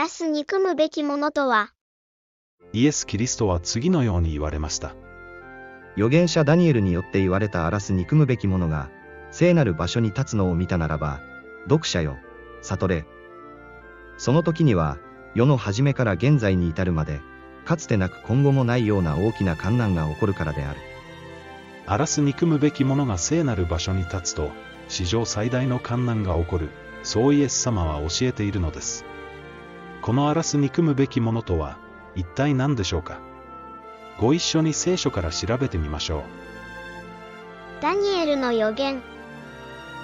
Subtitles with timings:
[0.00, 1.74] 荒らす憎むべきものとは、
[2.72, 4.94] イエス・キリストは次のように言われました。
[5.94, 8.88] 預言者ダニエルによって言われた荒らす憎むべき者が、
[9.30, 11.20] 聖なる場所に立つのを見たならば、
[11.64, 12.16] 読者よ、
[12.62, 13.04] 悟れ。
[14.16, 14.96] その時には、
[15.34, 17.20] 世の初めから現在に至るまで、
[17.66, 20.80] かつてなく今後もないような大きな観難が起こるからである。
[21.84, 24.50] 荒らす憎むべき者が聖なる場所に立つと、
[24.88, 26.70] 史上最大の観難が起こる、
[27.02, 29.04] そうイエス様は教えているのです。
[30.10, 31.78] この荒らす憎むべき者とは、
[32.16, 33.20] 一体何でしょうか？
[34.18, 36.24] ご一緒に聖書から調べてみましょ
[37.78, 37.80] う。
[37.80, 39.02] ダニエルの予言。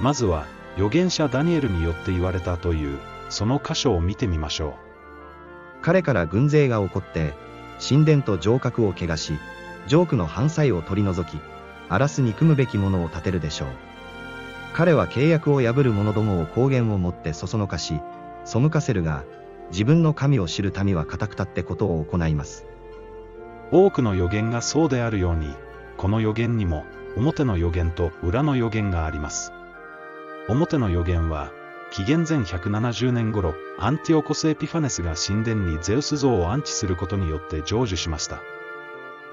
[0.00, 2.98] まずは、預言者ダニエルによって言われたという、
[3.28, 5.82] その箇所を見てみましょう。
[5.82, 7.34] 彼から軍勢が起こって、
[7.78, 9.34] 神殿と城郭を汚し、
[9.86, 11.40] ジョークの犯罪を取り除き、
[11.88, 13.68] 荒らす憎むべき者を立てるでしょう。
[14.72, 18.00] 彼は契約を破る者どもを公言をもってそそのかし、
[18.44, 19.22] 背かせるが、
[19.72, 22.66] 自分の神を知る民は固く立ってことを行います。
[23.72, 25.54] 多くの予言がそうであるように、
[25.96, 26.84] この予言にも、
[27.16, 29.52] 表の予言と裏の予言があります。
[30.48, 31.50] 表の予言は、
[31.90, 38.40] 紀元前170年頃、アンティオコス・エピファネスが神殿にゼウス像を安置することによって成就しました。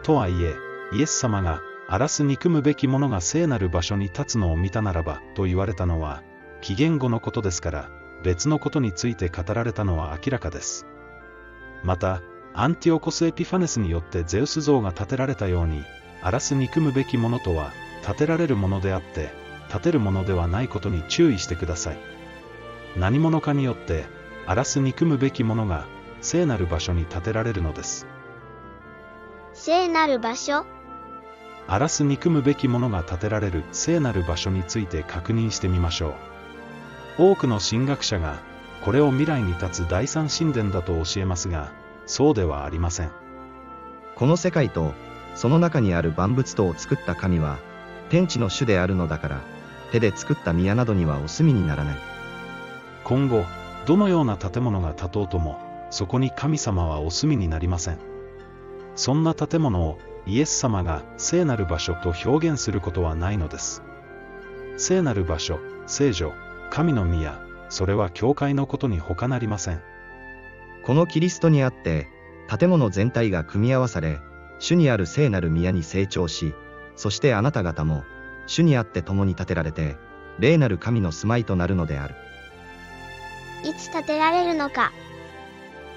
[0.03, 0.55] とはいえ、
[0.93, 6.23] イエス様が、荒らす憎むべき者が聖なる場所に立つのを見たならば、と言われたのは、
[6.61, 7.89] 紀元後のことですから、
[8.23, 10.85] 別のことについて語られたのは明らかです。
[11.83, 12.21] また、
[12.53, 15.83] アンティオコス・エピファネスによってゼウス像が建てられたように、
[16.21, 17.71] 荒らす憎むべき者とは、
[18.05, 19.31] 建てられるものであって、
[19.71, 21.97] 建てるものではないことに注意してください。
[22.97, 24.05] 何者かによって、
[24.45, 25.85] 荒らす憎むべき者が、
[26.21, 28.07] 聖なる場所に建てられるのです。
[29.53, 30.65] 聖なる場所？
[31.67, 36.38] 荒らす憎むべき者が建てられる聖なる場所について確認してみましょう。
[37.19, 38.39] 多くの神学者が、
[38.85, 41.73] これを未来に立つ第三神殿だと教えますが、
[42.05, 43.11] そうではありません。
[44.15, 44.93] この世界と、
[45.35, 47.57] その中にある万物とを作った神は、
[48.09, 49.41] 天地の主であるのだから、
[49.91, 51.97] 手で作った宮などにはお住みにならない。
[53.03, 53.43] 今後、
[53.85, 55.59] どのような建物が建とうとも、
[55.89, 57.97] そこに神様はお住みになりません。
[58.95, 63.83] そんな建物をイエス様が聖なる場所と表現することはないのです。
[64.77, 66.31] 聖なる場所、聖女、
[66.69, 69.81] 神の宮、それは教会のことに他なりません。
[70.83, 72.07] このキリストにあって、
[72.49, 74.19] 建物全体が組み合わされ、
[74.59, 76.53] 主にある聖なる宮に成長し、
[76.95, 78.03] そしてあなた方も、
[78.47, 79.97] 主にあって共に建てられて、
[80.39, 82.15] 霊なる神の住まいとなるのである。
[83.63, 84.91] いつ建てられるのか。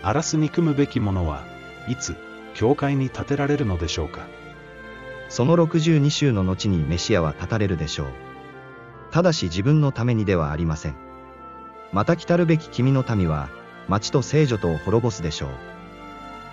[0.02, 1.44] 荒らす憎むべきものは、
[1.88, 2.16] いつ、
[2.54, 4.26] 教会に建てられるのでしょうか。
[5.28, 8.31] その62週の後にメシアは立たれるでしょう。
[9.12, 10.94] ただし自分のためにではありません。
[11.92, 13.50] また来たるべき君の民は、
[13.86, 15.50] 町と聖女とを滅ぼすでしょう。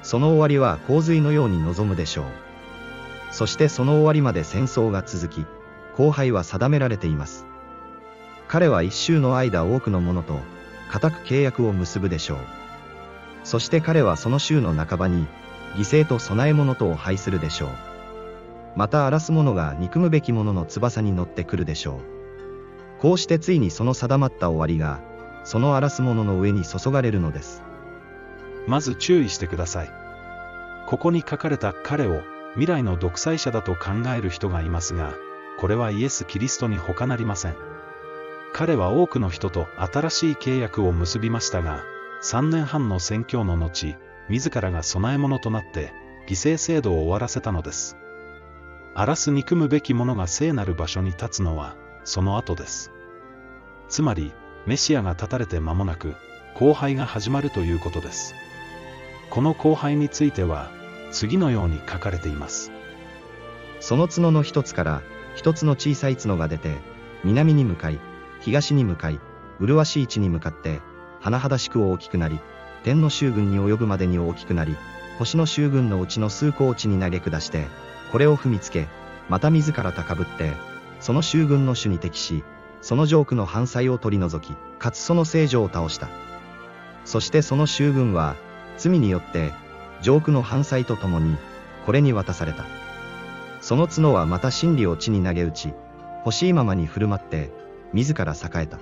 [0.03, 2.25] その終わりは洪水のように望むでしょう。
[3.31, 5.45] そしてその終わりまで戦争が続き、
[5.97, 7.45] 荒廃は定められています。
[8.49, 10.39] 彼は一周の間多くの者と、
[10.91, 12.37] 固く契約を結ぶでしょう。
[13.45, 15.27] そして彼はその週の半ばに、
[15.75, 17.69] 犠牲と供え物とを拝するでしょう。
[18.75, 22.18] また荒らす者が憎むべき者の翼に乗ってくるでしょう。
[23.01, 24.99] こうしてついにその定まった終わりが、
[25.43, 27.63] その荒らす者の上に注がれるのです。
[28.67, 29.91] まず注意してください。
[30.87, 32.21] ここに書かれた彼を
[32.53, 35.13] 未来の独裁者だと考える人がいますが、
[35.59, 37.55] これはイエス・キリストに他なりません。
[38.53, 41.83] 彼は多くの人と新しい契約を結びましたが、
[42.21, 43.95] 3年半の宣教の後、
[44.29, 45.93] 自らが供え物となって、
[46.27, 47.97] 犠牲制度を終わらせたのです。
[48.93, 51.75] 荒らす憎むべき者が聖なる場所に立つのは、
[52.09, 52.91] その後です。
[53.87, 54.33] つまり、
[54.65, 56.15] メシアが立たれて間もなく、
[56.59, 58.33] 荒廃が始まるということです。
[59.29, 60.71] この荒廃については、
[61.11, 62.71] 次のように書かれています。
[63.79, 65.03] その角の一つから、
[65.35, 66.77] 一つの小さい角が出て、
[67.23, 67.99] 南に向かい、
[68.39, 69.19] 東に向かい、
[69.59, 70.81] 麗しい地に向かって、
[71.21, 72.39] 甚だしく大きくなり、
[72.83, 74.75] 天の衆軍に及ぶまでに大きくなり、
[75.19, 77.67] 星の衆軍のうちの数個を地に投げ下して、
[78.11, 78.87] これを踏みつけ、
[79.29, 80.53] また自ら高ぶって、
[80.99, 82.43] その衆軍の主に敵し、
[82.81, 86.09] そのジョークの反罪を取り除き、かつその聖女を倒した。
[87.05, 88.35] そしてその衆軍は、
[88.77, 89.51] 罪によって、
[90.01, 91.37] ジョークの反罪と共に、
[91.85, 92.65] これに渡された。
[93.61, 95.73] その角はまた真理を地に投げ打ち、
[96.25, 97.51] 欲しいままに振る舞って、
[97.93, 98.79] 自ら栄えた。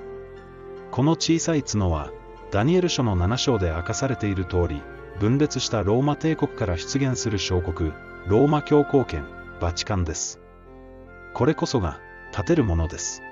[0.92, 2.12] この小さい角は、
[2.52, 4.82] ダニエル書の7章で明かされている通り、
[5.20, 7.92] 分裂したローマ帝国から出現する小国、
[8.28, 9.26] ローマ教皇圏、
[9.60, 10.40] バチカンです。
[11.34, 12.00] これこそが、
[12.38, 13.24] 立てるものです。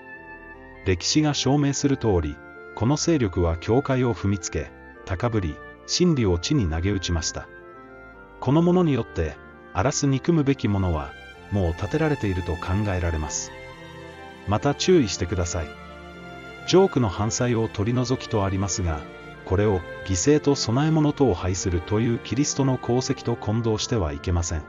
[0.84, 2.36] 歴史が証明する通り、
[2.74, 4.72] この勢力は教会を踏みつけ、
[5.06, 5.56] 高ぶり、
[5.86, 7.48] 真理を地に投げ打ちました。
[8.40, 9.38] このものによって、
[9.74, 11.12] 荒らす憎むべきものは、
[11.52, 13.52] もう立てられていると考えられます。
[14.48, 15.68] また注意してください。
[16.68, 19.02] ジョークの犯罪を取り除きとありますが、
[19.46, 24.64] これを犠牲と供え物とを拝するというキリストの功績と混同してはいけません。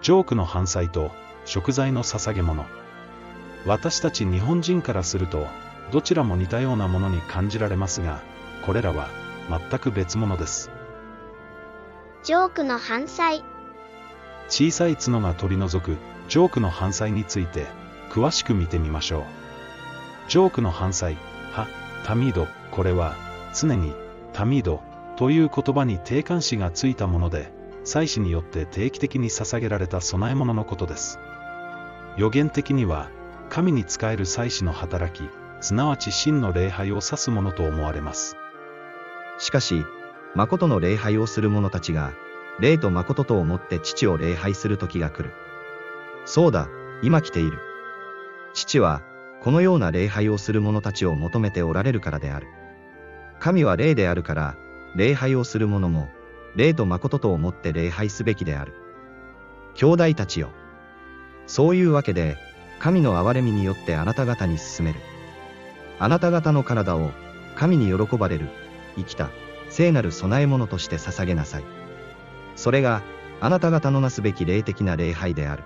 [0.00, 1.10] ジョークの犯罪と
[1.44, 2.64] 食材の捧げ物。
[3.66, 5.46] 私たち日本人からすると、
[5.90, 8.22] どちらも似たようなものに感じられますが、
[8.64, 9.08] これらは
[9.48, 10.70] 全く別物です。
[12.22, 13.42] ジョークの犯罪。
[14.48, 15.96] 小さい角が取り除く
[16.28, 17.66] ジョークの犯罪について
[18.10, 19.24] 詳しく見てみましょう。
[20.28, 21.16] ジョークの犯罪、
[21.52, 21.66] は、
[22.04, 23.14] タミード、これは
[23.54, 23.94] 常に
[24.32, 24.82] タミード
[25.16, 27.52] という言葉に定冠詞がついたもので、
[27.84, 31.18] 祭司によって定期的に捧げられた供え物のことです。
[32.16, 33.10] 予言的には、
[33.54, 35.30] 神に仕える祭司の働き、
[35.60, 38.36] すなわち真の礼拝を指すものと思われます。
[39.38, 39.84] しかし、
[40.34, 42.14] 誠の礼拝をする者たちが、
[42.58, 45.32] 霊と誠とをもって父を礼拝する時が来る。
[46.24, 46.66] そうだ、
[47.04, 47.60] 今来ている。
[48.54, 49.02] 父は、
[49.40, 52.48] このような礼拝をする者たちを求めておられるからである。
[53.38, 54.56] 神は霊であるから、
[54.96, 56.08] 礼拝をする者も、
[56.56, 58.74] 霊と誠とをもって礼拝すべきである。
[59.76, 60.50] 兄弟たちよ。
[61.46, 62.36] そういうわけで、
[62.78, 65.00] 神の憐れみによってあなた方に進める。
[65.98, 67.10] あなた方の体を、
[67.56, 68.48] 神に喜ばれる、
[68.96, 69.30] 生きた、
[69.68, 71.64] 聖なる供え物として捧げなさい。
[72.56, 73.02] それが、
[73.40, 75.64] あなた方のなすべき霊的な礼拝である。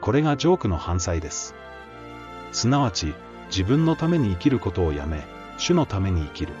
[0.00, 1.54] これがジョークの犯罪です。
[2.52, 3.14] すなわち、
[3.48, 5.24] 自分のために生きることをやめ、
[5.58, 6.52] 主のために生きる。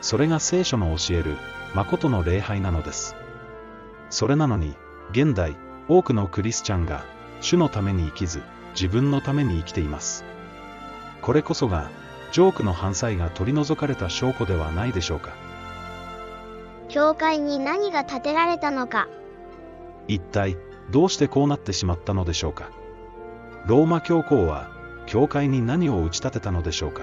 [0.00, 1.36] それが聖書の教える、
[1.74, 3.16] 誠の礼拝なのです。
[4.10, 4.76] それなのに、
[5.10, 5.56] 現代、
[5.88, 7.04] 多くのクリスチャンが、
[7.44, 8.42] 主のために生きず、
[8.72, 10.24] 自分のために生きています。
[11.20, 11.90] これこそが、
[12.32, 15.34] ジョークの犯罪が取り除かれた証拠ではないでしょうか。
[16.88, 19.08] 教会に何が建てられたのか。
[20.08, 20.56] 一体、
[20.90, 22.70] どうしてこうなってしまったのでしょうか。
[23.66, 24.70] ローマ教皇は、
[25.04, 27.02] 教会に何を打ち立てたのでしょうか。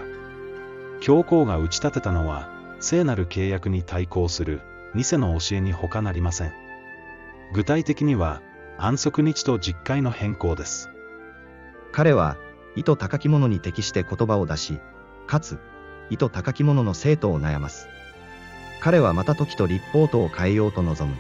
[1.02, 2.50] 教皇が打ち立てたのは、
[2.80, 4.62] 聖なる契約に対抗する、
[4.96, 6.54] 偽の教えに他なりません。
[7.54, 8.42] 具体的には、
[8.83, 10.89] 安息日と実会の変更です。
[11.92, 12.36] 彼は、
[12.75, 14.80] 意図高き者に適して言葉を出し、
[15.28, 15.60] かつ、
[16.10, 17.88] 意図高き者の生徒を悩ます。
[18.80, 21.16] 彼はまた時と立法とを変えようと望む。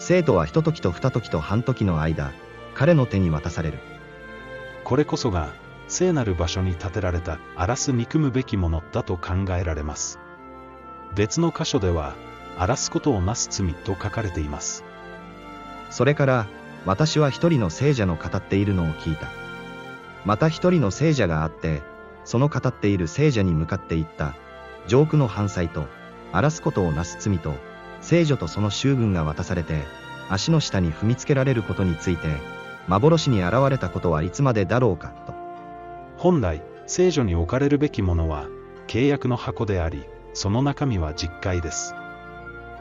[0.00, 2.32] 生徒は一時と二時と半時の間、
[2.74, 3.78] 彼の手に渡される。
[4.82, 5.52] これこそが、
[5.86, 10.18] 聖なる場所に建てられた荒らす憎むべきものだと考えられます。
[11.14, 12.16] 別の箇所では、
[12.56, 14.82] 荒らすことをなす罪と書かれています。
[15.90, 16.46] それから、
[16.86, 19.28] 私は一人の聖者の語っているのを聞いた。
[20.24, 21.82] また一人の聖者があって、
[22.24, 24.34] その語っている聖者に向かって言った、
[24.86, 25.86] 上空の犯罪と、
[26.32, 27.54] 荒らすことをなす罪と、
[28.00, 29.82] 聖女とその囚軍が渡されて、
[30.28, 32.28] 足の下に踏みつけられることについて、
[32.86, 35.34] 幻に現れたことはいつまでだろうか、と。
[36.16, 38.46] 本来、聖女に置かれるべきものは、
[38.86, 40.04] 契約の箱であり、
[40.34, 41.94] その中身は実会です。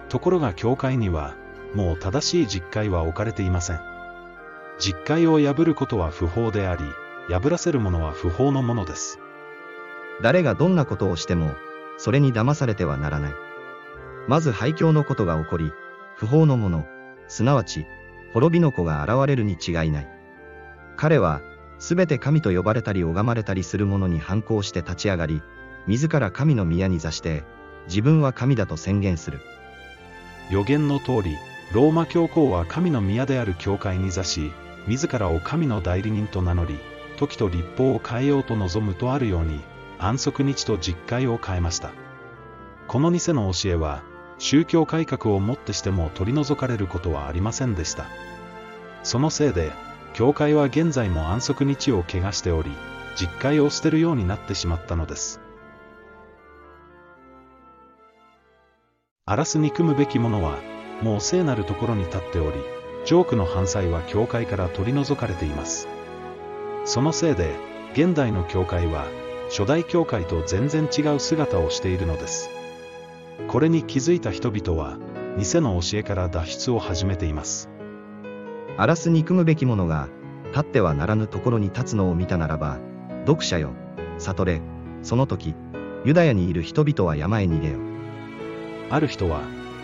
[0.10, 1.34] ところが教会には、
[1.74, 3.95] もう正しい実会は置かれていません。
[4.80, 6.84] 実会を破ることは不法であり、
[7.30, 9.20] 破らせるものは不法のものです。
[10.22, 11.56] 誰がどんなことをしても、
[11.98, 13.34] それに騙されてはならない。
[14.28, 15.72] まず廃墟のことが起こり、
[16.16, 16.86] 不法のもの、
[17.28, 17.86] すなわち、
[18.34, 20.08] 滅びの子が現れるに違いない。
[20.98, 21.42] 彼は、
[21.78, 25.42] すべて神と呼ばれたり拝まれたりする者に反抗して立ち上がり、
[25.88, 27.44] 自ら神の宮に座して、
[27.88, 29.40] 自分は神だと宣言する。
[30.50, 31.38] 予言の通り、
[31.74, 34.52] ローマ教皇は神の宮である教会に座し、
[34.88, 36.80] 自らを神の代理人と名乗り、
[37.18, 39.62] 時と立法を変えようと望むとあるように、
[39.98, 41.92] 安息日と実会を変えました。
[42.88, 44.04] この偽の教えは、
[44.38, 48.06] 宗教改革をもってしても取り除かれることはありませんでした。
[49.04, 49.72] そのせいで、
[50.14, 52.72] 教会は現在も安息日を汚しており、
[53.16, 55.40] 実会を捨てるようになってしまったのです。
[59.26, 60.60] 荒らす憎むべきものは、
[61.02, 62.58] もう聖なるところに立っており、
[63.06, 65.88] ジョークの犯罪は教会から取り除かれています。
[66.86, 67.56] そのせいで、
[67.94, 69.06] 現代の教会は、
[69.50, 72.50] 初代教会と全然違う姿をしているのです。
[73.48, 74.98] これに気づいた人々は、
[75.38, 77.70] 偽の教えから脱出を始めています。
[78.76, 80.10] 荒らす憎むべき者が、
[80.48, 82.80] 立ってはならぬところに立つのを見たならば、
[83.28, 83.70] 読者よ、
[84.18, 84.62] 悟れ、
[85.04, 85.54] その時、
[86.06, 87.78] ユダヤにいる人々は山へ逃げよ。
[88.90, 89.42] ある人は、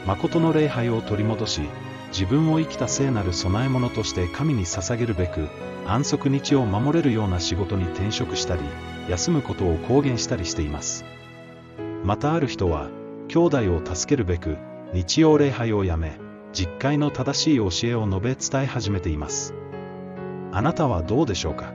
[0.08, 1.62] 誠の礼拝を取り戻し、
[2.12, 5.48] 自分を生きた聖なる供え物として神に捧げるべく、
[5.88, 8.62] 安息日を守れるような仕事に転職したり、
[9.10, 11.06] 休むことを公言したりしています。
[12.04, 12.90] またある人は、
[13.30, 14.58] 兄弟を助けるべく、
[14.94, 16.20] 日曜礼拝をやめ、
[16.52, 19.54] 実会の正しい教えを述べ伝え始めています。
[20.52, 21.74] あなたはどうでしょうか？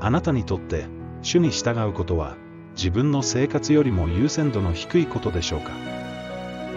[0.00, 0.86] あなたにとって、
[1.22, 2.36] 主に従うことは、
[2.76, 5.72] 自分の生活よりも優先度の低いことでしょうか？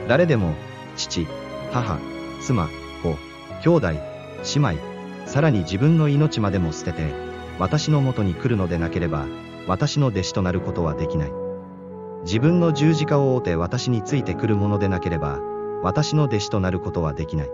[0.08, 0.56] 誰でも、
[0.98, 1.28] 父、
[1.72, 2.00] 母、
[2.46, 2.70] 妻、
[3.02, 3.18] 子、
[3.64, 4.00] 兄弟、姉
[4.60, 4.78] 妹、
[5.26, 7.12] さらに自分の命までも捨てて、
[7.58, 9.26] 私のもとに来るのでなければ、
[9.68, 11.32] 私の弟子となることはできない。
[12.24, 15.40] 自分の十字架を追って私についてくるものでなければ、
[15.82, 17.50] 私の弟子となることはできない。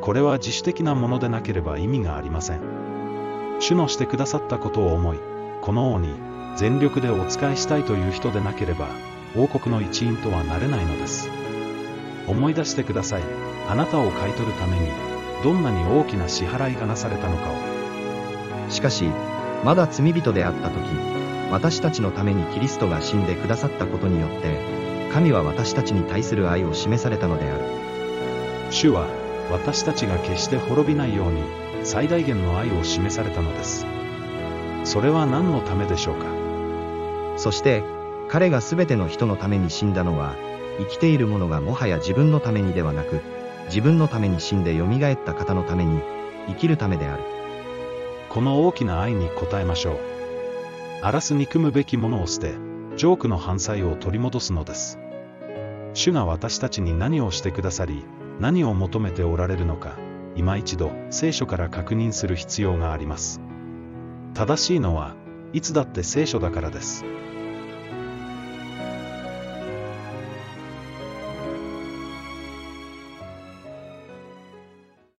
[0.00, 2.60] これは自主的なものでなければ意味がありません。
[3.60, 5.18] 主のしてくださったことを思い、
[5.60, 6.14] この王に
[6.56, 8.88] 全力でお仕えしたいという人でなければ、
[9.36, 11.41] 王国の一員とはなれないのです。
[12.26, 13.22] 思い出してください。
[13.68, 14.88] あなたを買い取るために、
[15.42, 18.70] どんなに大きな支払いがなされたのかを。
[18.70, 19.06] しかし、
[19.64, 20.76] まだ罪人であった時、
[21.50, 24.56] 私たちのためにキリストが死んでくださったことによって、
[25.12, 27.64] 神は私たちに対する愛を示されたのである。
[28.70, 29.06] 主は、
[29.50, 31.42] 私たちが決して滅びないように、
[31.84, 33.86] 最大限の愛を示されたのです。
[34.84, 36.26] それは何のためでしょうか？
[37.36, 37.84] そして、
[38.28, 40.34] 彼が全ての人のために死んだのは、
[40.78, 43.20] 生きている者がもはや自分のためにではなく、
[43.66, 46.00] 自分のために死んで蘇った方のために、
[46.48, 47.22] 生きるためである。
[48.28, 49.98] この大きな愛に応えましょう。
[51.02, 52.54] 荒らす憎むべきものを捨て、
[52.96, 54.98] ジョークの反対を取り戻すのです。
[55.94, 58.04] 主が私たちに何をしてくださり、
[58.40, 59.96] 何を求めておられるのか、
[60.36, 63.40] 今一度聖書から確認する必要があります。
[64.34, 65.14] 正しいのは、
[65.52, 67.04] いつだって聖書だからです。